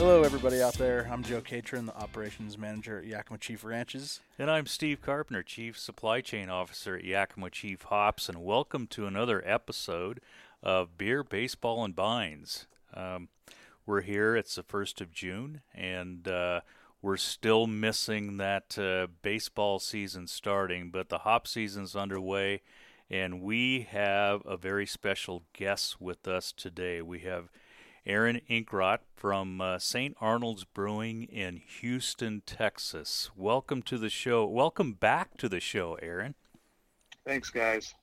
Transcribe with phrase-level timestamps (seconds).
[0.00, 1.06] Hello, everybody out there.
[1.12, 4.20] I'm Joe Catron, the operations manager at Yakima Chief Ranches.
[4.38, 9.06] And I'm Steve Carpenter, Chief Supply Chain Officer at Yakima Chief Hops, and welcome to
[9.06, 10.22] another episode
[10.62, 12.66] of Beer, Baseball, and Bines.
[12.94, 13.28] Um,
[13.84, 16.62] we're here, it's the 1st of June, and uh,
[17.02, 22.62] we're still missing that uh, baseball season starting, but the hop season's underway,
[23.10, 27.02] and we have a very special guest with us today.
[27.02, 27.50] We have
[28.06, 30.16] Aaron Inkrott from uh, St.
[30.20, 33.30] Arnold's Brewing in Houston, Texas.
[33.36, 34.46] Welcome to the show.
[34.46, 36.34] Welcome back to the show, Aaron.
[37.26, 37.94] Thanks, guys.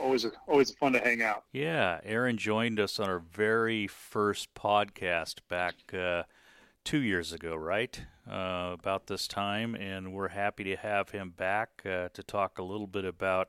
[0.00, 1.44] Always, a, always fun to hang out.
[1.52, 6.22] Yeah, Aaron joined us on our very first podcast back uh,
[6.84, 8.00] two years ago, right?
[8.30, 12.62] Uh, about this time, and we're happy to have him back uh, to talk a
[12.62, 13.48] little bit about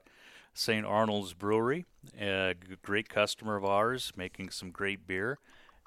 [0.55, 0.83] St.
[0.83, 1.85] Arnold's Brewery,
[2.19, 5.37] a great customer of ours, making some great beer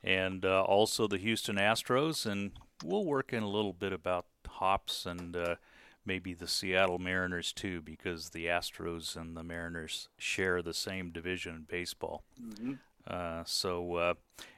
[0.05, 2.27] and uh, also the Houston Astros.
[2.27, 2.53] And
[2.85, 5.55] we'll work in a little bit about hops and uh,
[6.05, 11.55] maybe the Seattle Mariners too, because the Astros and the Mariners share the same division
[11.55, 12.23] in baseball.
[12.41, 12.75] Mm-hmm.
[13.07, 14.15] Uh, so, uh,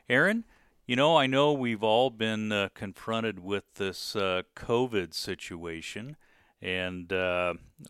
[0.09, 0.45] Aaron,
[0.87, 6.17] you know, I know we've all been uh, confronted with this uh, COVID situation.
[6.63, 7.13] And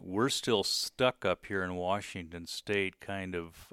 [0.00, 3.72] we're still stuck up here in Washington State, kind of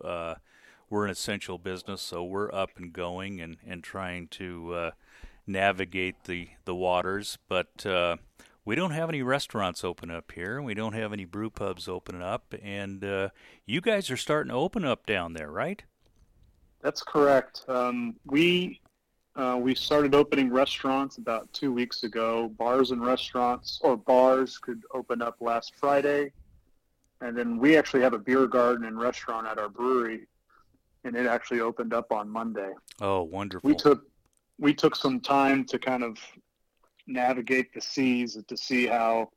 [0.94, 4.92] we're an essential business, so we're up and going and, and trying to uh,
[5.48, 7.40] navigate the, the waters.
[7.50, 8.18] But uh,
[8.64, 10.62] we don't have any restaurants open up here.
[10.62, 12.54] We don't have any brew pubs opening up.
[12.62, 13.30] And uh,
[13.66, 15.82] you guys are starting to open up down there, right?
[16.84, 17.66] That's correct.
[17.68, 18.80] Um, we
[19.36, 22.52] uh, we started opening restaurants about two weeks ago.
[22.56, 26.32] Bars and restaurants, or bars, could open up last Friday,
[27.20, 30.28] and then we actually have a beer garden and restaurant at our brewery
[31.04, 32.72] and it actually opened up on Monday.
[33.02, 33.68] Oh, wonderful!
[33.68, 34.06] We took
[34.59, 36.18] we took some time to kind of
[37.08, 39.30] navigate the seas to see how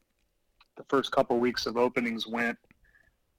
[0.77, 2.59] the first couple weeks of openings went.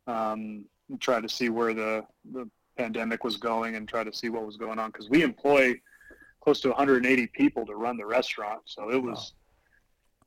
[0.07, 4.29] Um, and try to see where the the pandemic was going and try to see
[4.29, 5.73] what was going on because we employ
[6.41, 9.33] close to 180 people to run the restaurant, so it was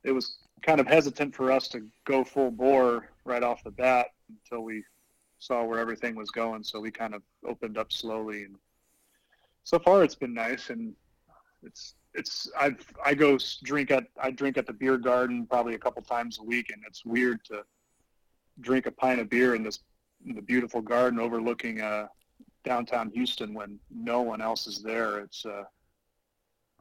[0.05, 0.11] wow.
[0.11, 4.09] it was kind of hesitant for us to go full bore right off the bat
[4.28, 4.82] until we
[5.41, 6.62] saw where everything was going.
[6.62, 8.55] So we kind of opened up slowly, and
[9.65, 10.71] so far it's been nice.
[10.71, 10.95] And
[11.65, 15.79] it's it's I I go drink at I drink at the beer garden probably a
[15.79, 17.65] couple times a week, and it's weird to
[18.61, 19.81] drink a pint of beer in this
[20.25, 22.06] in the beautiful garden overlooking uh,
[22.62, 25.21] downtown Houston when no one else is there.
[25.21, 25.65] It's uh,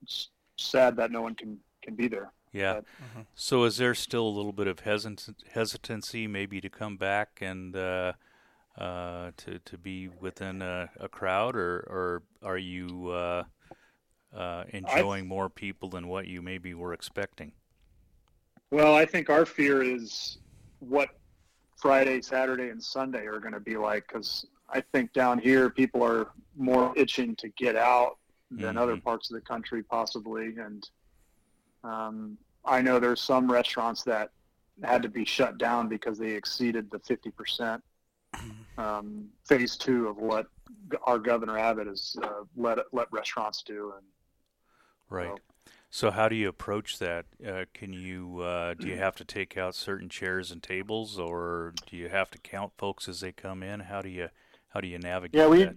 [0.03, 2.31] it's sad that no one can can be there.
[2.51, 2.73] Yeah.
[2.75, 3.21] But, mm-hmm.
[3.35, 7.75] So is there still a little bit of hesit- hesitancy maybe to come back and
[7.75, 8.13] uh,
[8.79, 13.43] uh, to to be within a, a, crowd, or or are you uh,
[14.35, 17.51] uh, enjoying more people than what you maybe were expecting?
[18.71, 20.37] Well, I think our fear is
[20.79, 21.09] what
[21.77, 26.03] Friday, Saturday, and Sunday are going to be like because I think down here people
[26.03, 28.17] are more itching to get out
[28.51, 28.77] than mm-hmm.
[28.77, 30.55] other parts of the country, possibly.
[30.57, 30.89] And
[31.83, 34.29] um, I know there's some restaurants that
[34.83, 37.81] had to be shut down because they exceeded the 50%
[38.79, 40.47] um, phase two of what
[41.03, 43.93] our governor Abbott has uh, let let restaurants do.
[43.95, 44.05] And
[45.09, 45.37] right.
[45.37, 47.25] So, so how do you approach that?
[47.45, 51.73] Uh, can you uh, do you have to take out certain chairs and tables, or
[51.89, 53.81] do you have to count folks as they come in?
[53.81, 54.29] How do you
[54.69, 55.39] how do you navigate?
[55.39, 55.75] Yeah, we that?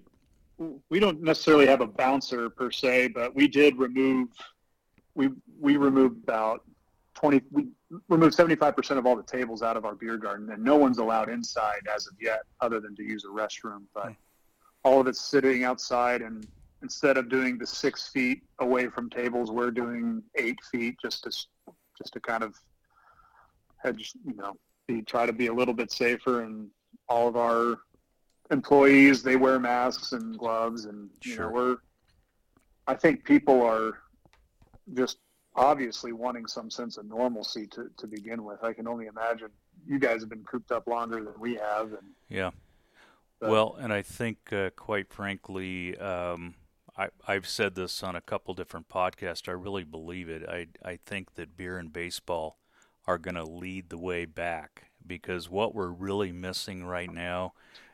[0.88, 4.28] we don't necessarily have a bouncer per se, but we did remove
[5.14, 5.30] we
[5.60, 6.64] we removed about
[7.14, 7.66] 20 we
[8.08, 11.28] removed 75% of all the tables out of our beer garden and no one's allowed
[11.28, 14.16] inside as of yet other than to use a restroom but mm.
[14.84, 16.46] all of it's sitting outside and
[16.82, 21.30] instead of doing the six feet away from tables we're doing eight feet just to
[21.98, 22.54] just to kind of
[23.78, 24.54] hedge you know
[24.86, 26.68] be try to be a little bit safer and
[27.08, 27.78] all of our
[28.50, 31.46] employees they wear masks and gloves and you sure.
[31.46, 31.76] know we're
[32.86, 33.98] i think people are
[34.94, 35.18] just
[35.54, 38.62] obviously wanting some sense of normalcy to, to begin with.
[38.62, 39.48] I can only imagine
[39.86, 41.92] you guys have been cooped up longer than we have.
[41.92, 42.50] And, yeah.
[43.38, 46.54] But, well, and I think, uh, quite frankly, um,
[46.96, 49.48] I, I've said this on a couple different podcasts.
[49.48, 50.48] I really believe it.
[50.48, 52.58] I, I think that beer and baseball
[53.06, 57.52] are going to lead the way back because what we're really missing right now,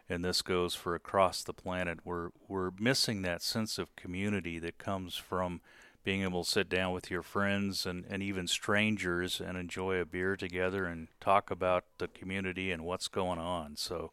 [0.09, 4.79] and this goes for across the planet, we're, we're missing that sense of community that
[4.79, 5.61] comes from–
[6.05, 10.05] being able to sit down with your friends and, and even strangers and enjoy a
[10.05, 13.77] beer together and talk about the community and what's going on.
[13.77, 14.11] So,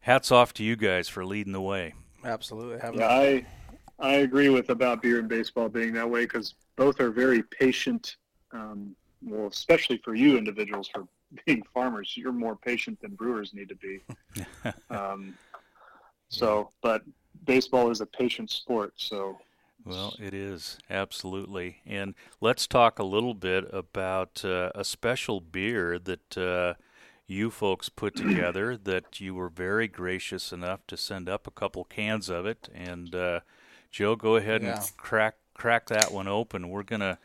[0.00, 1.94] hats off to you guys for leading the way.
[2.24, 2.78] Absolutely.
[2.98, 3.46] yeah, I
[3.98, 8.16] I agree with about beer and baseball being that way because both are very patient.
[8.52, 11.06] Um, well, especially for you individuals for
[11.46, 14.00] being farmers, you're more patient than brewers need to be.
[14.90, 15.34] um,
[16.28, 17.02] so, but
[17.44, 19.36] baseball is a patient sport, so.
[19.84, 25.98] Well, it is absolutely, and let's talk a little bit about uh, a special beer
[25.98, 26.74] that uh,
[27.26, 28.76] you folks put together.
[28.84, 33.14] that you were very gracious enough to send up a couple cans of it, and
[33.14, 33.40] uh,
[33.90, 34.76] Joe, go ahead yeah.
[34.76, 36.68] and crack crack that one open.
[36.68, 37.18] We're gonna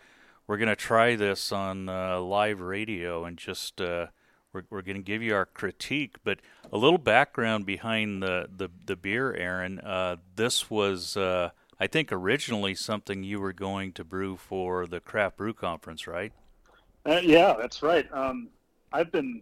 [0.47, 4.07] we're gonna try this on uh, live radio and just uh,
[4.53, 6.39] we're we're gonna give you our critique, but
[6.71, 9.79] a little background behind the the, the beer, Aaron.
[9.79, 11.17] Uh, this was.
[11.79, 16.31] I think originally something you were going to brew for the craft brew conference, right?
[17.05, 18.07] Uh, yeah, that's right.
[18.13, 18.49] Um,
[18.93, 19.41] I've been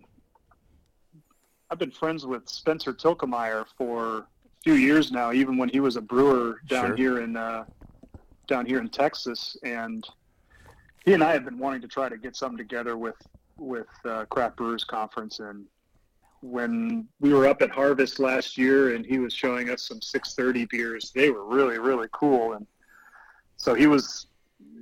[1.69, 4.25] I've been friends with Spencer Tilkemeyer for a
[4.63, 6.95] few years now, even when he was a brewer down sure.
[6.95, 7.65] here in uh,
[8.47, 10.05] down here in Texas, and
[11.05, 13.15] he and I have been wanting to try to get something together with
[13.57, 15.39] with uh, Craft Brewers Conference.
[15.39, 15.65] And
[16.43, 20.65] when we were up at Harvest last year, and he was showing us some 630
[20.65, 22.53] beers, they were really really cool.
[22.53, 22.67] And
[23.57, 24.27] so he was.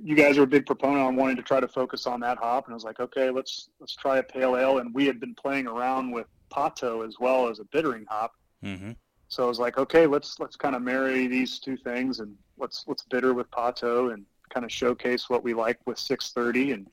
[0.04, 2.66] You guys are a big proponent on wanting to try to focus on that hop,
[2.66, 4.78] and I was like, okay, let's let's try a pale ale.
[4.78, 8.34] And we had been playing around with Pahto as well as a bittering hop.
[8.64, 8.92] Mm-hmm.
[9.28, 12.84] So I was like, okay, let's let's kind of marry these two things and let's
[12.86, 16.72] let's bitter with Pahto and kind of showcase what we like with 630.
[16.72, 16.86] And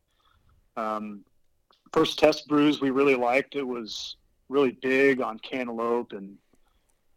[0.78, 1.26] um,
[1.92, 3.56] first test brews we really liked.
[3.56, 4.16] It was
[4.50, 6.36] really big on cantaloupe and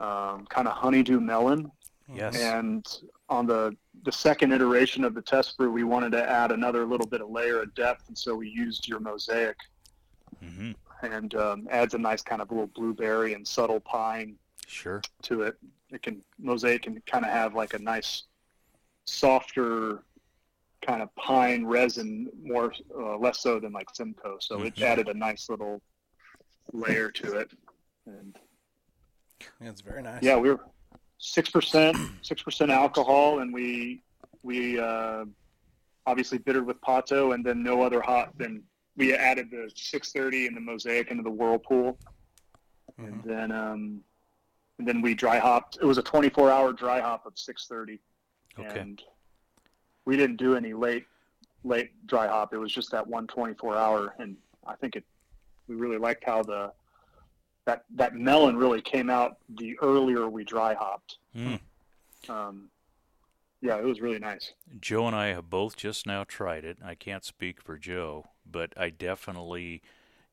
[0.00, 1.70] um, kind of honeydew melon.
[2.12, 2.38] Yes.
[2.38, 2.86] And
[3.28, 3.74] on the
[4.04, 7.30] the second iteration of the test brew, we wanted to add another little bit of
[7.30, 9.56] layer of depth, and so we used your mosaic,
[10.44, 10.72] mm-hmm.
[11.04, 14.36] and um, adds a nice kind of little blueberry and subtle pine
[14.66, 15.56] sure to it.
[15.90, 18.24] It can mosaic can kind of have like a nice
[19.06, 20.02] softer
[20.84, 24.38] kind of pine resin, more uh, less so than like Simcoe.
[24.40, 24.66] So mm-hmm.
[24.66, 25.80] it added a nice little
[26.72, 27.50] layer to it,
[28.06, 28.38] and
[29.60, 30.22] yeah, it's very nice.
[30.22, 30.60] Yeah, we were
[31.18, 34.02] six percent, six percent alcohol, and we
[34.42, 35.24] we uh,
[36.06, 38.32] obviously bittered with Pahto, and then no other hot.
[38.36, 38.62] Then
[38.96, 41.98] we added the 630 and the mosaic into the whirlpool,
[43.00, 43.04] mm-hmm.
[43.04, 44.00] and then um,
[44.78, 45.78] and then we dry hopped.
[45.80, 47.98] It was a 24 hour dry hop of 6:30,
[48.58, 48.78] okay.
[48.78, 49.02] and
[50.04, 51.06] we didn't do any late
[51.64, 52.52] late dry hop.
[52.52, 54.36] It was just that one 24 hour, and
[54.66, 55.04] I think it.
[55.68, 56.72] We really liked how the
[57.64, 61.18] that that melon really came out the earlier we dry hopped.
[61.36, 61.60] Mm.
[62.28, 62.68] Um,
[63.60, 64.52] yeah, it was really nice.
[64.80, 66.78] Joe and I have both just now tried it.
[66.84, 69.82] I can't speak for Joe, but I definitely,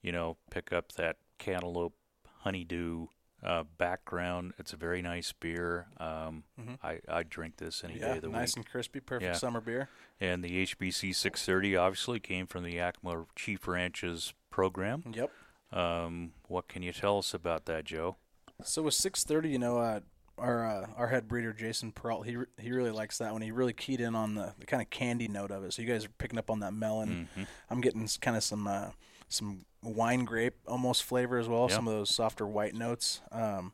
[0.02, 1.94] you know, pick up that cantaloupe
[2.40, 3.08] honeydew
[3.44, 4.54] uh, background.
[4.58, 5.88] It's a very nice beer.
[5.98, 6.74] Um, mm-hmm.
[6.84, 8.42] I I drink this any yeah, day of the nice week.
[8.42, 9.38] Nice and crispy, perfect yeah.
[9.38, 9.90] summer beer.
[10.20, 15.04] And the HBC 630 obviously came from the Yakima Chief Ranches program.
[15.14, 15.32] Yep.
[15.72, 18.18] Um, what can you tell us about that, Joe?
[18.64, 20.02] So with 630, you know, uh,
[20.38, 23.42] our uh, our head breeder Jason Perrault, he re- he really likes that one.
[23.42, 25.74] He really keyed in on the, the kind of candy note of it.
[25.74, 27.30] So you guys are picking up on that melon.
[27.32, 27.44] Mm-hmm.
[27.70, 28.90] I'm getting kind of some uh,
[29.30, 31.64] some wine grape almost flavor as well.
[31.64, 31.72] Yep.
[31.72, 33.22] Some of those softer white notes.
[33.32, 33.74] Um,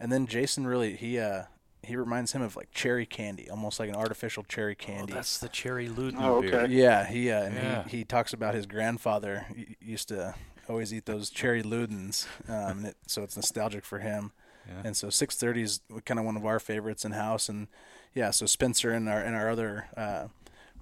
[0.00, 1.44] and then Jason really he uh,
[1.86, 5.12] he reminds him of like cherry candy, almost like an artificial cherry oh, candy.
[5.12, 6.50] Oh, that's the cherry Luden oh, okay.
[6.50, 6.66] beer.
[6.66, 7.84] Yeah, he uh, and yeah.
[7.84, 9.46] He, he talks about his grandfather
[9.80, 10.34] used to
[10.68, 14.32] always eat those cherry Ludens, um, it, so it's nostalgic for him.
[14.66, 14.82] Yeah.
[14.84, 17.68] And so 630 is kind of one of our favorites in house, and
[18.14, 20.26] yeah, so Spencer and our and our other uh,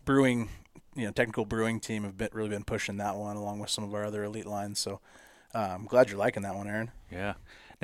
[0.05, 0.49] brewing
[0.95, 3.85] you know technical brewing team have been, really been pushing that one along with some
[3.85, 4.79] of our other elite lines.
[4.79, 5.01] So
[5.55, 6.91] uh, I'm glad you're liking that one, Aaron.
[7.11, 7.35] Yeah.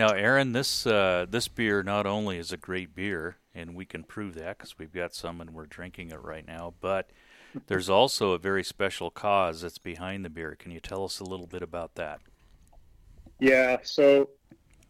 [0.01, 4.03] Now, Aaron, this uh, this beer not only is a great beer, and we can
[4.03, 7.11] prove that because we've got some and we're drinking it right now, but
[7.67, 10.57] there's also a very special cause that's behind the beer.
[10.59, 12.21] Can you tell us a little bit about that?
[13.41, 13.77] Yeah.
[13.83, 14.31] So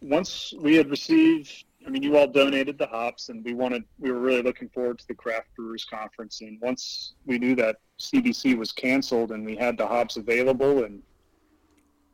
[0.00, 4.12] once we had received I mean, you all donated the hops, and we wanted we
[4.12, 6.40] were really looking forward to the craft brewers conference.
[6.40, 11.02] And once we knew that CBC was canceled and we had the hops available, and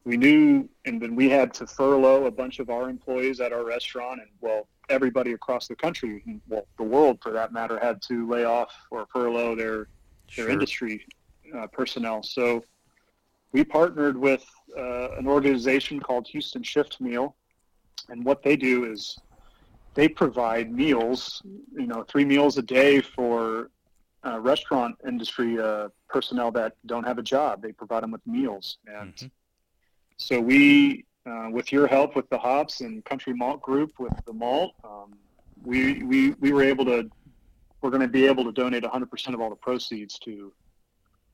[0.07, 3.65] we knew, and then we had to furlough a bunch of our employees at our
[3.65, 8.27] restaurant, and well, everybody across the country, well, the world for that matter, had to
[8.31, 9.89] lay off or furlough their
[10.29, 10.45] sure.
[10.45, 11.05] their industry
[11.57, 12.23] uh, personnel.
[12.23, 12.63] So
[13.51, 14.47] we partnered with
[14.79, 17.35] uh, an organization called Houston Shift Meal,
[18.09, 19.19] and what they do is
[19.95, 23.71] they provide meals, you know, three meals a day for
[24.25, 27.61] uh, restaurant industry uh, personnel that don't have a job.
[27.61, 29.27] They provide them with meals, and mm-hmm.
[30.17, 34.33] So we, uh, with your help with the hops and Country Malt Group with the
[34.33, 35.15] malt, um,
[35.65, 37.11] we we we were able to.
[37.83, 40.53] We're going to be able to donate 100% of all the proceeds to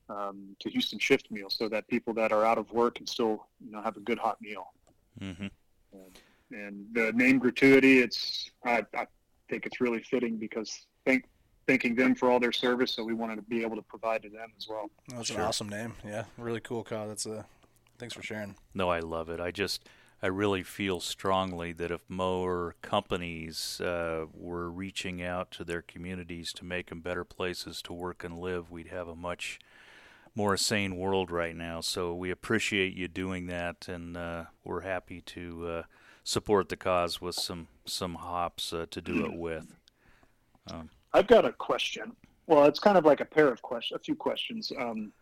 [0.08, 3.46] um, to Houston Shift Meal, so that people that are out of work can still
[3.64, 4.72] you know have a good hot meal.
[5.20, 5.46] Mm-hmm.
[5.92, 6.18] And,
[6.50, 9.06] and the name gratuity, it's I, I
[9.48, 11.24] think it's really fitting because thank
[11.66, 14.28] thanking them for all their service, so we wanted to be able to provide to
[14.28, 14.90] them as well.
[15.08, 15.38] That's Sure.
[15.38, 15.94] an awesome name.
[16.04, 17.08] Yeah, really cool cause.
[17.08, 17.46] That's a
[17.98, 18.54] thanks for sharing.
[18.74, 19.40] No, I love it.
[19.40, 19.88] I just,
[20.22, 26.52] I really feel strongly that if more companies uh, were reaching out to their communities
[26.54, 29.58] to make them better places to work and live, we'd have a much
[30.34, 31.80] more sane world right now.
[31.80, 35.82] So we appreciate you doing that, and uh, we're happy to uh,
[36.24, 39.74] support the cause with some some hops uh, to do it with.
[40.70, 42.14] Um, I've got a question.
[42.46, 44.72] Well, it's kind of like a pair of questions, a few questions.
[44.78, 45.12] Um,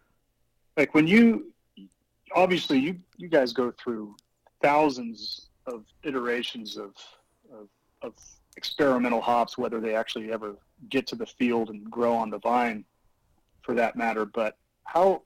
[0.76, 1.52] like when you,
[2.34, 4.16] obviously, you you guys go through
[4.62, 6.94] thousands of iterations of,
[7.52, 7.68] of
[8.02, 8.14] of
[8.56, 10.56] experimental hops, whether they actually ever
[10.88, 12.84] get to the field and grow on the vine,
[13.62, 14.24] for that matter.
[14.24, 15.22] But how,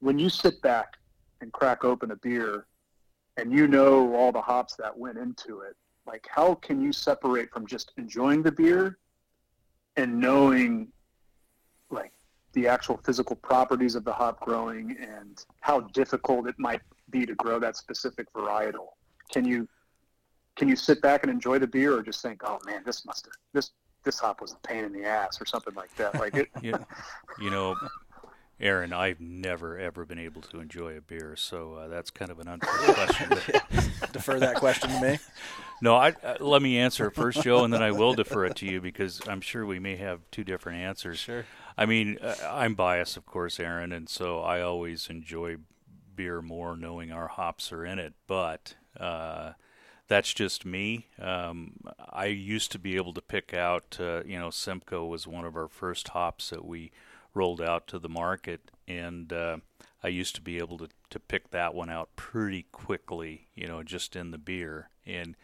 [0.00, 0.94] when you sit back
[1.40, 2.66] and crack open a beer,
[3.36, 5.76] and you know all the hops that went into it,
[6.06, 8.98] like how can you separate from just enjoying the beer
[9.96, 10.88] and knowing
[12.54, 16.80] the actual physical properties of the hop growing and how difficult it might
[17.10, 18.88] be to grow that specific varietal
[19.32, 19.68] can you
[20.56, 23.26] can you sit back and enjoy the beer or just think oh man this must
[23.26, 23.72] have this
[24.04, 26.74] this hop was a pain in the ass or something like that like it you,
[27.40, 27.74] you know,
[28.60, 32.38] Aaron, I've never ever been able to enjoy a beer, so uh, that's kind of
[32.38, 33.28] an unfair question.
[33.28, 35.18] But Defer that question to me.
[35.82, 38.56] No, I, uh, let me answer it first, Joe, and then I will defer it
[38.56, 41.18] to you because I'm sure we may have two different answers.
[41.18, 41.44] Sure.
[41.76, 45.56] I mean, uh, I'm biased, of course, Aaron, and so I always enjoy
[46.14, 48.14] beer more knowing our hops are in it.
[48.26, 49.52] But uh,
[50.08, 51.08] that's just me.
[51.20, 55.44] Um, I used to be able to pick out, uh, you know, Simcoe was one
[55.44, 56.92] of our first hops that we
[57.34, 59.56] rolled out to the market, and uh,
[60.02, 63.82] I used to be able to, to pick that one out pretty quickly, you know,
[63.82, 64.90] just in the beer.
[65.04, 65.34] And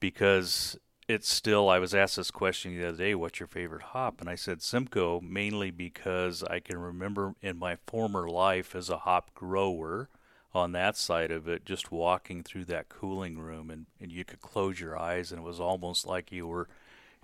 [0.00, 4.20] because it's still, I was asked this question the other day, what's your favorite hop?
[4.20, 8.98] And I said Simcoe, mainly because I can remember in my former life as a
[8.98, 10.10] hop grower
[10.54, 14.42] on that side of it, just walking through that cooling room and, and you could
[14.42, 16.68] close your eyes and it was almost like you were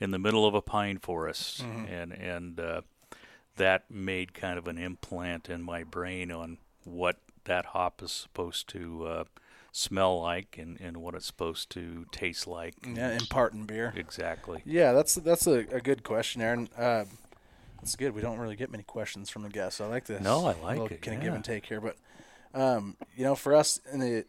[0.01, 1.61] in the middle of a pine forest.
[1.89, 2.81] And, and, uh,
[3.57, 8.69] that made kind of an implant in my brain on what that hop is supposed
[8.69, 9.25] to uh,
[9.77, 12.75] smell like and, and what it's supposed to taste like.
[12.87, 13.93] Yeah, impart in beer.
[13.97, 14.63] Exactly.
[14.65, 16.69] Yeah, that's that's a, a good question, Aaron.
[16.79, 17.05] Uh,
[17.81, 18.15] that's good.
[18.15, 19.81] We don't really get many questions from the guests.
[19.81, 20.23] I like this.
[20.23, 21.29] No, I like little it, Kind of yeah.
[21.29, 21.97] give and take here, but
[22.55, 24.25] um, you know, for us in the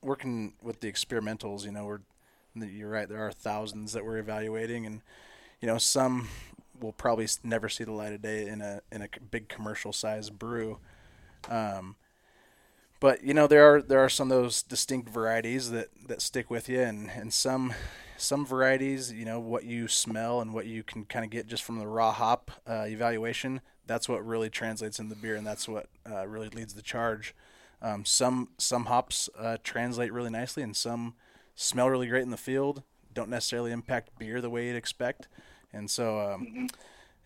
[0.00, 2.00] working with the experimentals, you know, we're
[2.54, 3.06] you're right.
[3.06, 5.02] There are thousands that we're evaluating, and
[5.60, 6.28] you know, some
[6.80, 10.30] will probably never see the light of day in a in a big commercial size
[10.30, 10.78] brew.
[11.50, 11.96] Um,
[13.00, 16.50] but you know there are there are some of those distinct varieties that, that stick
[16.50, 17.74] with you, and, and some
[18.18, 21.62] some varieties, you know, what you smell and what you can kind of get just
[21.62, 23.60] from the raw hop uh, evaluation.
[23.86, 27.34] That's what really translates in the beer, and that's what uh, really leads the charge.
[27.82, 31.14] Um, some some hops uh, translate really nicely, and some
[31.54, 32.82] smell really great in the field.
[33.12, 35.28] Don't necessarily impact beer the way you'd expect,
[35.72, 36.68] and so um,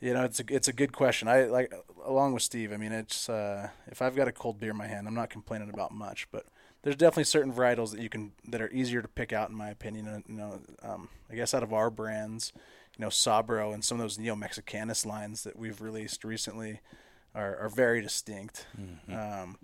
[0.01, 1.29] you know, it's a it's a good question.
[1.29, 1.73] I like
[2.05, 2.73] along with Steve.
[2.73, 5.31] I mean, it's uh, if I've got a cold beer in my hand, I'm not
[5.31, 6.27] complaining about much.
[6.31, 6.47] But
[6.83, 9.69] there's definitely certain varietals that you can that are easier to pick out, in my
[9.71, 10.25] opinion.
[10.27, 12.53] You know, um, I guess out of our brands,
[12.97, 16.81] you know, Sabro and some of those Neo Mexicanus lines that we've released recently
[17.35, 18.67] are, are very distinct.
[19.09, 19.59] Um,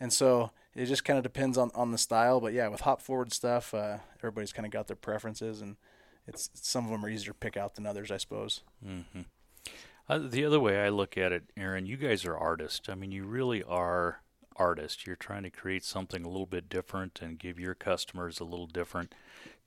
[0.00, 2.40] and so it just kind of depends on, on the style.
[2.40, 5.76] But yeah, with hop forward stuff, uh, everybody's kind of got their preferences, and
[6.26, 8.62] it's some of them are easier to pick out than others, I suppose.
[8.84, 9.20] hmm
[10.08, 12.88] Uh, the other way I look at it, Aaron, you guys are artists.
[12.88, 14.22] I mean, you really are
[14.56, 15.06] artists.
[15.06, 18.66] You're trying to create something a little bit different and give your customers a little
[18.66, 19.14] different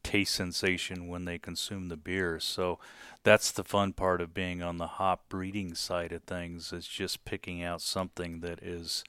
[0.04, 2.40] taste sensation when they consume the beer.
[2.40, 2.80] So
[3.24, 7.24] that's the fun part of being on the hop breeding side of things is just
[7.24, 9.04] picking out something that is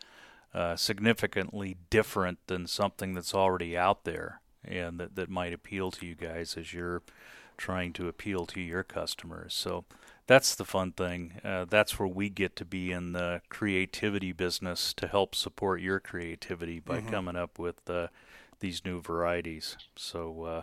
[0.52, 6.04] uh, significantly different than something that's already out there and that, that might appeal to
[6.04, 7.02] you guys as you're
[7.56, 9.54] trying to appeal to your customers.
[9.54, 9.84] So
[10.26, 11.40] that's the fun thing.
[11.44, 16.00] Uh, that's where we get to be in the creativity business to help support your
[16.00, 18.08] creativity by coming up with uh,
[18.60, 19.76] these new varieties.
[19.96, 20.62] So uh,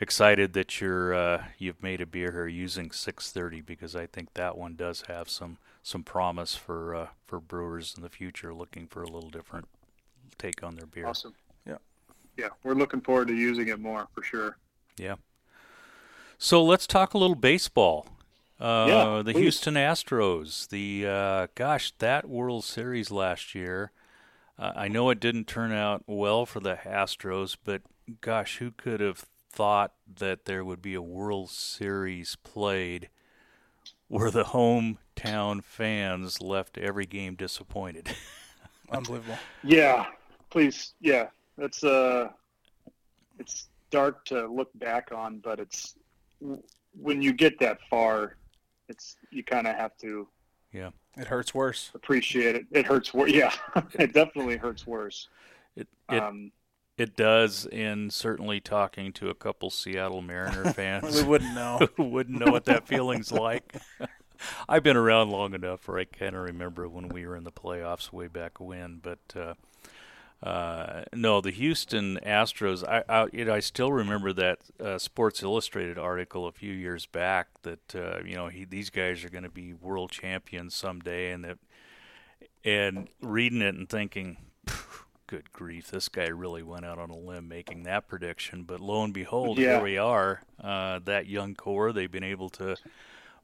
[0.00, 4.58] excited that you're uh, you've made a beer here using 630 because I think that
[4.58, 9.02] one does have some some promise for uh, for brewers in the future looking for
[9.02, 9.66] a little different
[10.38, 11.06] take on their beer.
[11.06, 11.76] awesome Yeah.
[12.36, 14.58] yeah we're looking forward to using it more for sure
[14.98, 15.14] Yeah.
[16.38, 18.06] So let's talk a little baseball.
[18.60, 19.40] Uh, Yeah, the please.
[19.42, 20.68] Houston Astros.
[20.68, 23.92] The uh, gosh, that World Series last year.
[24.58, 27.82] Uh, I know it didn't turn out well for the Astros, but
[28.20, 33.08] gosh, who could have thought that there would be a World Series played
[34.08, 38.10] where the hometown fans left every game disappointed?
[38.90, 39.38] Unbelievable.
[39.62, 40.06] Yeah,
[40.50, 40.94] please.
[41.00, 41.28] Yeah,
[41.58, 42.28] that's uh,
[43.38, 45.96] it's dark to look back on, but it's
[46.40, 48.36] when you get that far,
[48.88, 50.28] it's you kind of have to
[50.72, 51.90] Yeah, It hurts worse.
[51.94, 52.66] appreciate it.
[52.70, 53.32] It hurts worse.
[53.32, 53.52] Yeah,
[53.94, 55.28] it definitely hurts worse.
[55.76, 56.52] It it, Um,
[56.96, 61.16] it does, and certainly talking to a couple Seattle Mariner fans.
[61.22, 61.86] We wouldn't know.
[61.98, 63.76] wouldn't know what that feeling's like.
[64.68, 67.52] I've been around long enough where I kind of remember when we were in the
[67.52, 69.00] playoffs way back when.
[69.02, 69.54] But uh,
[70.42, 72.86] uh, no, the Houston Astros.
[72.86, 77.06] I, I you know I still remember that uh, Sports Illustrated article a few years
[77.06, 81.32] back that uh, you know he, these guys are going to be world champions someday,
[81.32, 81.58] and that
[82.64, 84.36] and reading it and thinking.
[85.28, 85.90] Good grief!
[85.90, 88.62] This guy really went out on a limb making that prediction.
[88.62, 89.74] But lo and behold, Yeah.
[89.76, 90.42] here we are.
[90.62, 92.76] Uh, that young core, they've been able to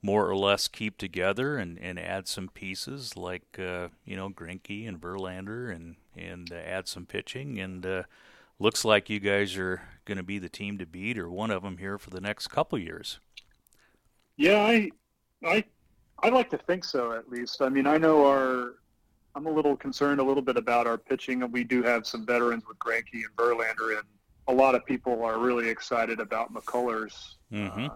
[0.01, 4.87] more or less keep together and, and add some pieces like uh, you know Greinke
[4.87, 8.03] and Verlander and and uh, add some pitching and uh,
[8.59, 11.63] looks like you guys are going to be the team to beat or one of
[11.63, 13.21] them here for the next couple years.
[14.37, 14.91] Yeah, I,
[15.45, 15.65] I,
[16.23, 17.13] I like to think so.
[17.13, 18.75] At least, I mean, I know our.
[19.35, 22.27] I'm a little concerned a little bit about our pitching, and we do have some
[22.27, 24.07] veterans with Greinke and Verlander, and
[24.47, 27.37] a lot of people are really excited about McCullers.
[27.51, 27.89] Mhm.
[27.91, 27.95] Uh,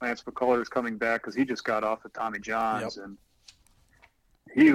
[0.00, 3.16] Lance McCullers coming back because he just got off of Tommy John's, and
[4.54, 4.72] he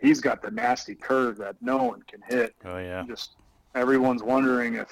[0.00, 2.54] he's got the nasty curve that no one can hit.
[2.64, 3.36] Oh yeah, Just
[3.74, 4.88] everyone's wondering if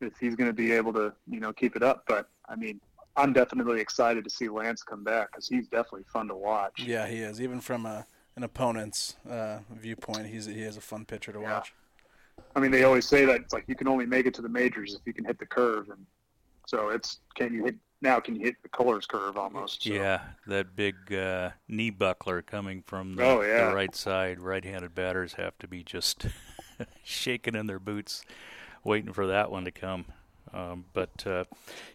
[0.00, 2.04] if he's going to be able to you know keep it up.
[2.06, 2.80] But I mean,
[3.16, 6.80] I'm definitely excited to see Lance come back because he's definitely fun to watch.
[6.84, 7.40] Yeah, he is.
[7.40, 11.54] Even from a, an opponent's uh, viewpoint, he's he is a fun pitcher to Yeah.
[11.54, 11.72] watch.
[12.54, 14.48] I mean, they always say that it's like you can only make it to the
[14.48, 16.06] majors if you can hit the curve, and
[16.66, 18.20] so it's can you hit now?
[18.20, 19.82] Can you hit the colors curve almost?
[19.82, 23.68] So, yeah, that big uh, knee buckler coming from the, Oh, yeah.
[23.68, 24.40] the right side.
[24.40, 26.26] Right-handed batters have to be just
[27.04, 28.24] shaking in their boots,
[28.84, 30.06] waiting for that one to come.
[30.52, 31.44] Um, but uh,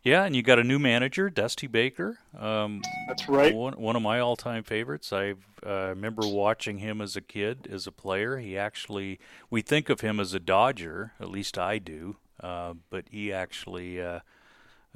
[0.03, 2.19] yeah, and you got a new manager, Dusty Baker.
[2.37, 3.53] Um, That's right.
[3.53, 5.11] One, one of my all-time favorites.
[5.11, 5.33] I
[5.65, 8.37] uh, remember watching him as a kid, as a player.
[8.37, 12.17] He actually, we think of him as a Dodger, at least I do.
[12.39, 13.99] Uh, but he actually,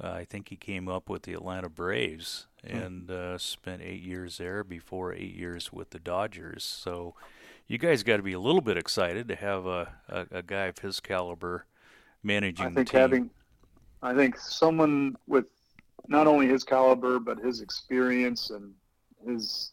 [0.02, 4.38] uh, I think he came up with the Atlanta Braves and uh, spent eight years
[4.38, 6.62] there before eight years with the Dodgers.
[6.64, 7.14] So
[7.66, 10.66] you guys got to be a little bit excited to have a, a, a guy
[10.66, 11.66] of his caliber
[12.22, 13.00] managing I think team.
[13.00, 13.30] having,
[14.02, 15.46] I think someone with
[16.06, 18.72] not only his caliber but his experience and
[19.26, 19.72] his,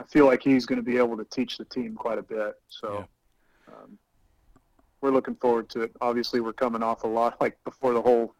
[0.00, 2.54] I feel like he's going to be able to teach the team quite a bit.
[2.68, 3.06] So,
[3.68, 3.98] um,
[5.00, 5.92] we're looking forward to it.
[6.00, 8.34] Obviously, we're coming off a lot like before the whole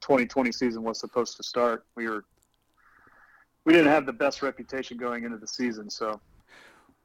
[0.00, 1.84] 2020 season was supposed to start.
[1.94, 2.24] We were,
[3.64, 6.20] we didn't have the best reputation going into the season, so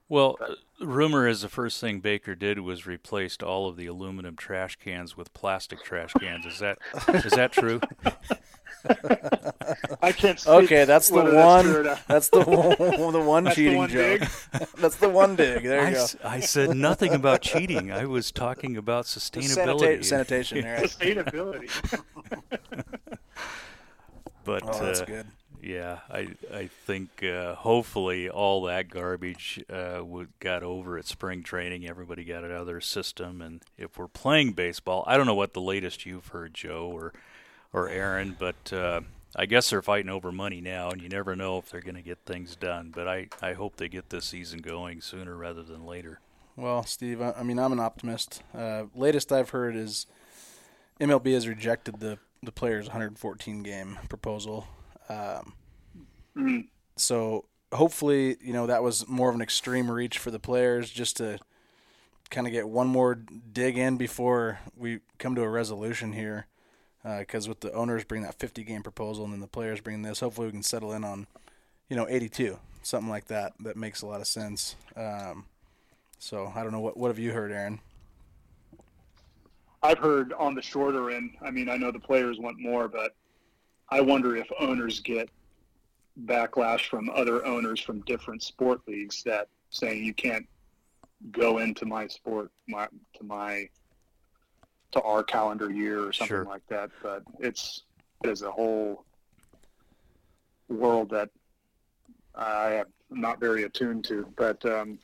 [0.09, 4.35] Well, uh, rumor is the first thing Baker did was replaced all of the aluminum
[4.35, 6.45] trash cans with plastic trash cans.
[6.45, 6.77] Is that
[7.25, 7.81] is that true?
[10.01, 10.39] I can't.
[10.39, 11.65] Speak Okay, that's the whether one.
[11.65, 11.99] true or not.
[12.07, 12.75] That's the one,
[13.13, 14.21] the one That's the cheating one joke.
[14.77, 15.63] that's the one dig.
[15.63, 16.01] There I, you go.
[16.03, 17.91] s- I said nothing about cheating.
[17.91, 19.99] I was talking about sustainability.
[19.99, 20.61] Sanita- sanitation.
[20.61, 20.77] There.
[20.81, 21.69] Sustainability.
[24.43, 25.27] But Oh, that's uh, good.
[25.61, 31.43] yeah, I I think uh, hopefully all that garbage uh, would, got over at spring
[31.43, 31.87] training.
[31.87, 35.35] Everybody got it out of their system, and if we're playing baseball, I don't know
[35.35, 37.13] what the latest you've heard, Joe or
[37.73, 39.01] or Aaron, but uh,
[39.35, 42.01] I guess they're fighting over money now, and you never know if they're going to
[42.01, 42.91] get things done.
[42.93, 46.19] But I I hope they get this season going sooner rather than later.
[46.57, 48.43] Well, Steve, I, mean, I'm an optimist.
[48.53, 50.05] Uh, latest I've heard is
[50.99, 54.67] MLB has rejected the the players' 114 game proposal.
[55.07, 55.53] Um,
[56.95, 61.17] so hopefully, you know, that was more of an extreme reach for the players just
[61.17, 61.39] to
[62.29, 66.47] kind of get one more dig in before we come to a resolution here.
[67.03, 70.19] Because with the owners bring that 50 game proposal and then the players bring this,
[70.19, 71.27] hopefully we can settle in on,
[71.89, 73.53] you know, 82, something like that.
[73.59, 74.75] That makes a lot of sense.
[74.95, 75.45] Um,
[76.19, 77.79] so I don't know what what have you heard, Aaron?
[79.81, 81.31] I've heard on the shorter end.
[81.41, 83.15] I mean, I know the players want more, but
[83.89, 85.29] I wonder if owners get
[86.25, 90.45] backlash from other owners from different sport leagues that saying you can't
[91.31, 93.67] go into my sport, my to my
[94.91, 96.45] to our calendar year or something Sure.
[96.45, 96.89] like that.
[97.01, 97.83] But it's
[98.23, 99.05] it is a whole
[100.69, 101.29] world that
[102.35, 104.27] I am not very attuned to.
[104.37, 104.99] But um,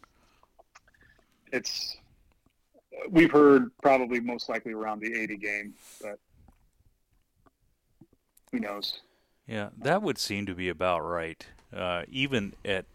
[1.51, 1.97] it's
[3.09, 6.19] we've heard probably most likely around the 80 game, but
[8.51, 9.01] who knows?
[9.47, 11.45] Yeah, that would seem to be about right.
[11.73, 12.85] Uh, even at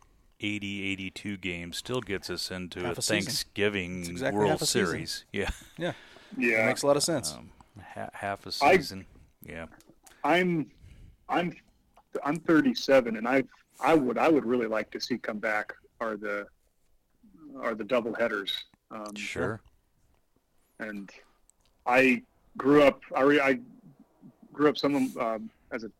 [0.40, 3.02] 80, 82 games, still gets us into Half a, a.
[3.02, 4.86] Thanksgiving exactly World half a season.
[4.88, 5.24] Series.
[5.32, 5.92] Yeah, Yeah,
[6.36, 7.32] Yeah, It makes a lot of sense.
[7.34, 7.50] um,
[7.94, 9.06] ha- half a season.
[9.42, 9.66] yeah,
[10.24, 10.70] I'm
[11.28, 11.52] I'm
[12.24, 13.48] I'm 37, and I've
[13.80, 16.46] I would I would really like to see come back are the
[17.60, 18.52] are the double headers.
[18.90, 19.60] Um, sure.
[20.78, 21.10] and
[21.86, 22.22] I
[22.58, 23.00] grew up.
[23.16, 23.58] I, re, I
[24.52, 25.90] grew up some of um, as a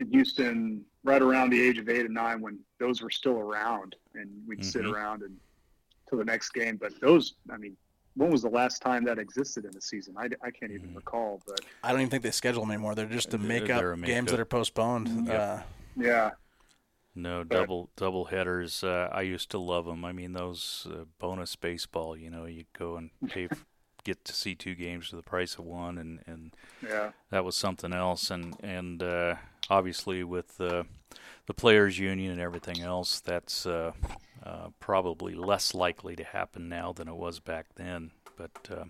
[0.00, 3.96] in Houston right around the age of eight and nine when those were still around,
[4.14, 4.92] and we'd sit Mhm.
[4.92, 5.36] around and
[6.08, 6.76] till the next game.
[6.76, 7.76] But those, I mean,
[8.16, 10.14] when was the last time that existed in the season?
[10.18, 10.96] I, I can't even Mhm.
[10.96, 11.40] recall.
[11.46, 12.94] But I don't even think they schedule them anymore.
[12.94, 14.36] They're just to They're- make they're up make games up.
[14.38, 15.26] that are postponed.
[15.28, 15.32] Yeah.
[15.34, 15.62] Uh,
[15.96, 16.30] yeah,
[17.14, 18.82] No But- double double headers.
[18.84, 20.04] Uh, I used to love them.
[20.04, 22.16] I mean, those uh, bonus baseball.
[22.16, 23.64] You know, you go and pay, f-
[24.04, 27.56] get to see two games for the price of one, and and yeah, that was
[27.56, 28.30] something else.
[28.30, 29.36] And and uh,
[29.70, 30.84] obviously with uh,
[31.46, 33.64] the players' union and everything else, that's
[34.46, 38.12] uh, probably less likely to happen now than it was back then.
[38.36, 38.84] But uh,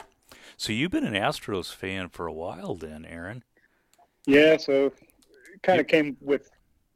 [0.57, 3.43] so you've been an Astros fan for a while, then, Aaron?
[4.27, 4.57] yeah.
[4.57, 6.51] So it kind of came with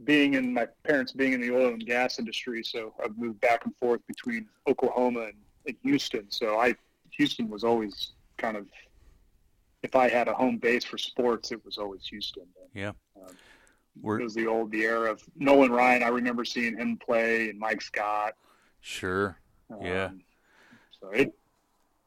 [0.05, 2.63] being in my parents being in the oil and gas industry.
[2.63, 5.35] So I've moved back and forth between Oklahoma and,
[5.67, 6.27] and Houston.
[6.31, 6.75] So I
[7.13, 8.67] Houston was always kind of
[9.83, 12.45] if I had a home base for sports, it was always Houston.
[12.75, 12.93] Yeah.
[13.17, 13.35] Um,
[14.21, 16.03] it was the old the era of Nolan Ryan.
[16.03, 18.35] I remember seeing him play and Mike Scott.
[18.81, 19.39] Sure.
[19.81, 20.07] Yeah.
[20.07, 20.23] Um,
[21.01, 21.35] So it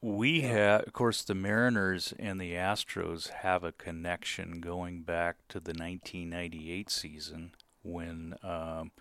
[0.02, 0.48] We Yeah.
[0.50, 5.74] have, of course, the Mariners and the Astros have a connection going back to the
[5.74, 8.92] 1998 season when um,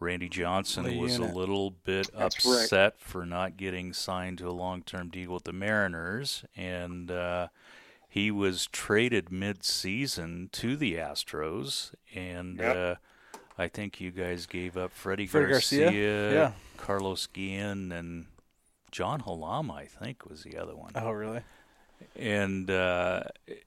[0.00, 1.30] Randy Johnson The was unit.
[1.32, 2.62] a little bit That's right.
[2.64, 7.48] upset for not getting signed to a long-term deal with the Mariners, and uh,
[8.08, 12.76] he was traded mid-season to the Astros, and Yep.
[12.76, 12.94] uh,
[13.56, 15.90] I think you guys gave up Freddie, Freddie Garcia?
[16.32, 16.52] Yeah.
[16.80, 18.26] Carlos Guillen, and
[18.90, 20.92] John Halama, I think, was the other one.
[20.94, 21.42] oh, really?
[22.16, 23.24] And uh,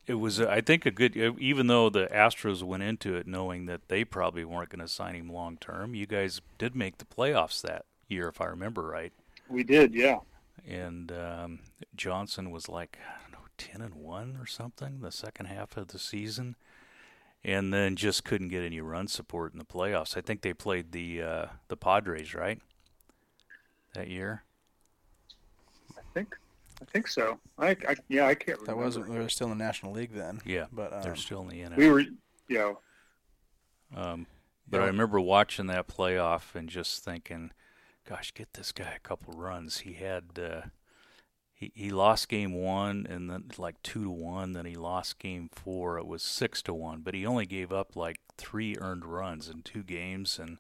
[0.08, 1.16] it was, I think, a good.
[1.16, 5.14] Even though the Astros went into it knowing that they probably weren't going to sign
[5.14, 9.14] him long term, you guys did make the playoffs that year, if I remember right.
[9.48, 10.20] we did, yeah.
[10.68, 11.60] And um,
[11.96, 15.90] Johnson was like, I don't know, ten and one or something the second half of
[15.90, 16.56] the season,
[17.44, 20.18] and then just couldn't get any run support in the playoffs.
[20.18, 22.60] I think they played the uh, the Padres right
[23.94, 24.44] that year.
[25.98, 26.36] I think
[26.82, 27.40] I think so.
[27.58, 28.66] I, I yeah, I can't remember.
[28.82, 29.12] That wasn't.
[29.12, 30.42] They were still in the National League then.
[30.46, 31.78] Yeah, But um, they're still in the NL.
[31.78, 32.04] we were,
[32.50, 32.74] yeah.
[33.96, 34.26] Um,
[34.68, 34.84] but Yeah.
[34.84, 37.52] I remember watching that playoff and just thinking,
[38.08, 40.62] "Gosh, get this guy a couple runs." He had uh,
[41.54, 44.54] he he lost game one and then like two to one.
[44.54, 45.98] Then he lost game four.
[45.98, 49.62] It was six to one, but he only gave up like three earned runs in
[49.62, 50.58] two games and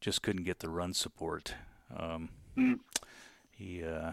[0.00, 1.54] just couldn't get the run support.
[1.96, 2.74] Um, Hmm.
[3.52, 4.12] He uh,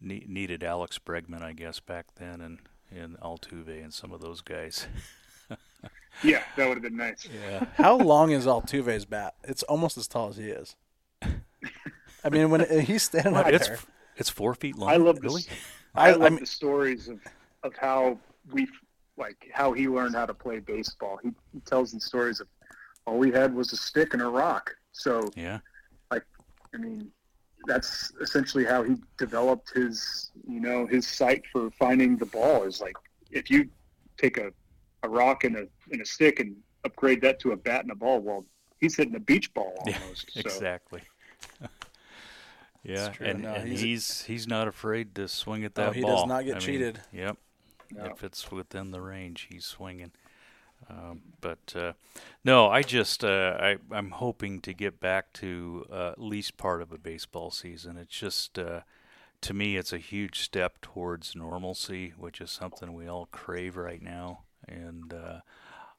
[0.00, 2.58] ne- needed Alex Bregman, I guess, back then, and
[2.94, 4.86] and Altuve and some of those guys.
[6.22, 7.26] yeah, that would have been nice.
[7.32, 7.64] Yeah.
[7.76, 9.34] how long is Altuve's bat?
[9.44, 10.76] It's almost as tall as he is.
[12.24, 13.78] I mean, when he's standing up it's there,
[14.16, 14.90] it's four feet long.
[14.90, 15.42] I love really.
[15.42, 15.48] this.
[15.94, 17.20] I, I- I love mean- the stories of,
[17.62, 18.18] of how
[18.50, 18.66] we
[19.16, 21.18] like how he learned how to play baseball.
[21.22, 22.48] He, he tells these stories of
[23.06, 24.74] all we had was a stick and a rock.
[24.92, 25.58] So Yeah.
[26.74, 27.10] I mean,
[27.66, 32.64] that's essentially how he developed his you know his sight for finding the ball.
[32.64, 32.96] Is like
[33.30, 33.68] if you
[34.18, 34.52] take a,
[35.02, 37.94] a rock and a and a stick and upgrade that to a bat and a
[37.94, 38.44] ball, well,
[38.80, 40.32] he's hitting a beach ball Yeah, almost.
[40.32, 41.02] so, Exactly.
[42.82, 46.02] yeah, and, No, and he's he's, he's not afraid to swing at Oh, that he
[46.02, 46.16] ball.
[46.16, 47.00] does not get I mean, cheated.
[47.12, 47.36] Yep.
[47.92, 48.04] no.
[48.06, 50.10] If it's within the range, he's swinging.
[50.92, 51.92] Um, but uh,
[52.44, 56.82] no, I just uh, I I'm hoping to get back to uh, at least part
[56.82, 57.96] of a baseball season.
[57.96, 58.80] It's just uh,
[59.40, 64.02] to me, it's a huge step towards normalcy, which is something we all crave right
[64.02, 64.40] now.
[64.68, 65.40] And uh,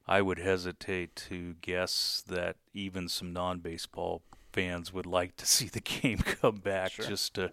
[0.08, 4.22] I would hesitate to guess that even some non-baseball
[4.54, 7.08] fans would like to see the game come back Sure.
[7.08, 7.52] just to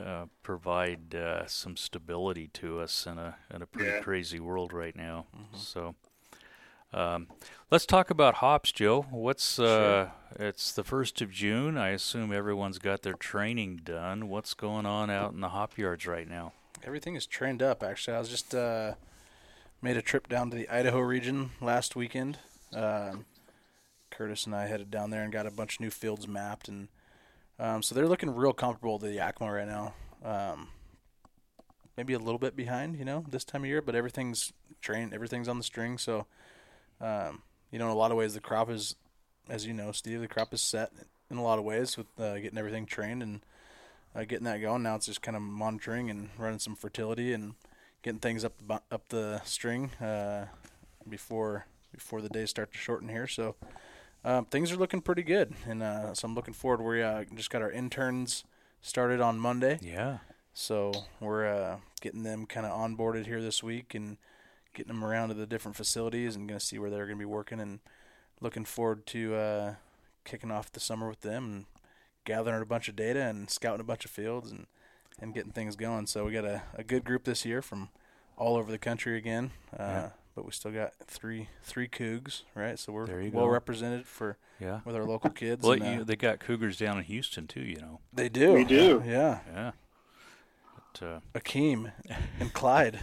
[0.00, 4.00] uh, provide uh, some stability to us in a in a pretty Yeah.
[4.02, 5.26] crazy world right now.
[5.36, 5.56] Mm-hmm.
[5.58, 5.94] So.
[6.92, 7.28] Um,
[7.70, 9.06] let's talk about hops, Joe.
[9.10, 11.78] What's uh, it's the first of June.
[11.78, 14.28] I assume everyone's got their training done.
[14.28, 16.52] What's going on out in the hop yards right now?
[16.84, 17.82] everything is trained up.
[17.82, 18.94] Actually, I was just uh,
[19.80, 22.38] made a trip down to the Idaho region last weekend.
[22.72, 23.24] Um,
[24.10, 26.88] Curtis and I headed down there and got a bunch of new fields mapped, and
[27.58, 29.94] um, so they're looking real comfortable to the Yakima right now.
[30.24, 30.68] Um,
[31.96, 35.48] maybe a little bit behind, you know, this time of year, but everything's trained, everything's
[35.48, 35.98] on the string.
[35.98, 36.26] So,
[37.02, 38.94] um, you know, in a lot of ways, the crop is,
[39.48, 40.92] as you know, Steve, the crop is set
[41.30, 43.40] in a lot of ways with uh, getting everything trained and
[44.14, 44.82] uh, getting that going.
[44.82, 47.54] Now it's just kind of monitoring and running some fertility and
[48.02, 50.46] getting things up the, up the string uh,
[51.08, 53.26] before before the days start to shorten here.
[53.26, 53.54] So
[54.24, 56.82] um, things are looking pretty good, and uh, so I'm looking forward.
[56.82, 58.44] We uh, just got our interns
[58.80, 59.78] started on Monday.
[59.82, 60.18] Yeah.
[60.54, 64.18] So we're uh, getting them kind of onboarded here this week and
[64.74, 67.22] getting them around to the different facilities and going to see where they're going to
[67.22, 67.80] be working and
[68.40, 69.74] looking forward to uh,
[70.24, 71.64] kicking off the summer with them and
[72.24, 74.66] gathering a bunch of data and scouting a bunch of fields and,
[75.20, 76.06] and getting things going.
[76.06, 77.90] So we got a, a good group this year from
[78.36, 79.50] all over the country again.
[79.72, 80.08] Uh, yeah.
[80.34, 82.78] But we still got three three Cougs, right?
[82.78, 83.48] So we're well go.
[83.48, 85.62] represented for yeah with our local kids.
[85.62, 88.00] well, and, uh, they got Cougars down in Houston too, you know.
[88.14, 88.54] They do.
[88.54, 89.02] We do.
[89.04, 89.40] Yeah.
[89.52, 89.72] Yeah
[91.00, 91.92] uh, Akeem
[92.40, 93.00] and Clyde.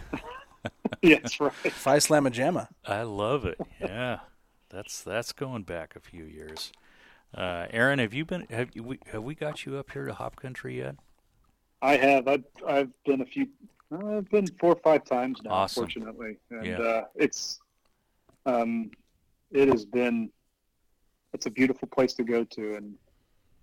[1.02, 1.52] yes, right.
[1.52, 2.68] Phi Slamma Jamma.
[2.86, 3.58] I love it.
[3.80, 4.20] Yeah,
[4.68, 6.72] that's that's going back a few years.
[7.34, 8.46] Uh, Aaron, have you been?
[8.50, 10.96] Have you, have we got you up here to Hop Country yet?
[11.80, 12.28] I have.
[12.28, 13.48] I've I've been a few.
[13.92, 15.84] Uh, I've been four or five times now, awesome.
[15.84, 16.78] fortunately, and yeah.
[16.78, 17.60] uh, it's
[18.46, 18.90] um,
[19.50, 20.30] it has been.
[21.32, 22.94] It's a beautiful place to go to, and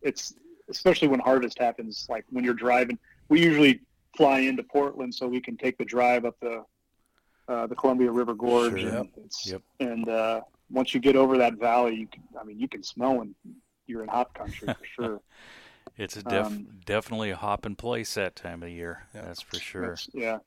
[0.02, 0.34] it's
[0.70, 2.08] especially when harvest happens.
[2.10, 2.98] Like when you're driving,
[3.30, 3.82] we usually
[4.16, 6.64] fly into Portland so we can take the drive up the
[7.48, 8.82] uh, the Columbia River Gorge.
[8.82, 9.30] Sure, and yep.
[9.46, 9.62] yep.
[9.80, 13.18] and uh, once you get over that valley, you can, I mean, you can smell
[13.18, 13.36] when
[13.88, 15.22] you're in hop country for sure.
[15.98, 19.04] it's a def- um, definitely a hop in place that time of year.
[19.14, 19.22] Yeah.
[19.22, 19.88] That's for sure.
[19.90, 20.38] That's, yeah.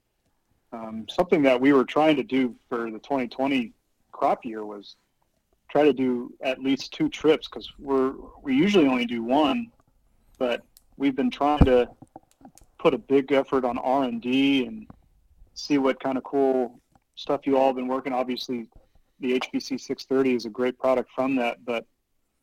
[0.72, 3.72] Um, something that we were trying to do for the 2020
[4.12, 4.96] crop year was
[5.68, 9.70] try to do at least two trips because we're we usually only do one,
[10.38, 10.62] but
[10.96, 11.88] we've been trying to
[12.78, 14.86] put a big effort on R and D and
[15.54, 16.80] see what kind of cool
[17.20, 18.12] stuff you all have been working.
[18.12, 18.66] Obviously,
[19.20, 21.85] the HBC 630 is a great product from that, but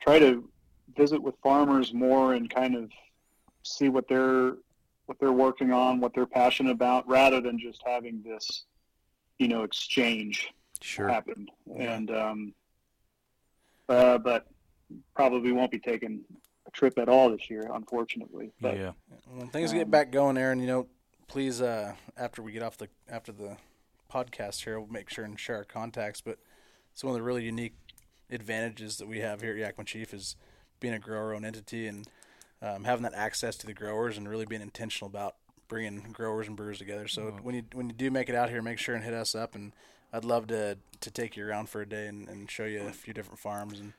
[0.02, 0.48] try to
[0.96, 2.92] visit with farmers more and kind of
[3.64, 4.54] see what they're
[5.08, 8.66] what they're working on, what they're passionate about, rather than just having this,
[9.40, 11.08] you know, exchange sure.
[11.08, 11.48] happen.
[11.78, 12.54] And um,
[13.90, 14.48] uh, but
[15.16, 16.22] probably won't be taking
[16.68, 18.52] a trip at all this year, unfortunately.
[18.60, 18.92] But, yeah.
[19.34, 20.88] When things um, get back going, Aaron, you know,
[21.28, 23.58] please uh, after we get off the after the
[24.08, 26.22] podcast here, we'll make sure and share our contacts.
[26.22, 26.40] But
[26.94, 27.76] it's one of the really unique
[28.30, 30.36] advantages that we have here at Yakima Chief is
[30.80, 32.08] being a grower-owned entity and
[32.62, 35.36] um, having that access to the growers and really being intentional about
[35.68, 37.08] bringing growers and brewers together.
[37.08, 37.44] So mm-hmm.
[37.44, 39.56] when you when you do make it out here, make sure and hit us up,
[39.56, 39.74] and
[40.12, 42.92] I'd love to to take you around for a day and, and show you a
[42.92, 43.94] few different farms and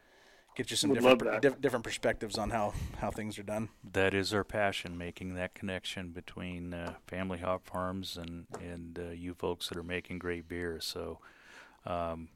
[0.56, 3.68] get you some different di- different perspectives on how how things are done.
[3.92, 9.10] That is our passion, making that connection between uh, family hop farms and and uh,
[9.12, 10.78] you folks that are making great beer.
[10.80, 11.18] So.
[11.86, 12.28] Um,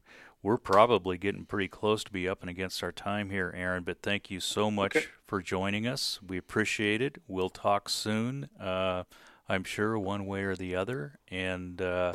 [0.43, 3.85] we're probably getting pretty close to be up and against our time here, Aaron.
[3.85, 5.07] But thank you so much okay.
[5.25, 6.19] for joining us.
[6.27, 7.19] We appreciate it.
[7.29, 8.49] We'll talk soon.
[8.59, 9.05] Uh,
[9.49, 11.19] I'm sure one way or the other.
[11.31, 12.15] And uh,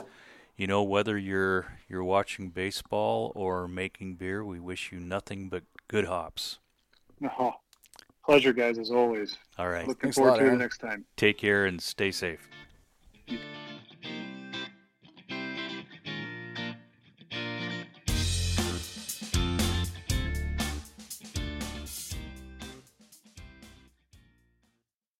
[0.58, 5.64] you know, whether you're you're watching baseball or making beer, we wish you nothing but
[5.88, 6.60] good hops.
[7.40, 7.54] Oh,
[8.26, 9.38] pleasure, guys, as always.
[9.58, 9.88] All right.
[9.88, 10.56] Looking Thanks forward lot, to Aaron.
[10.56, 11.06] it next time.
[11.16, 12.48] Take care and stay safe.
[13.28, 13.40] You-